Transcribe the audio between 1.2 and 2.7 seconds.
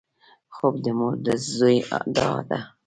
د زوی دعا ده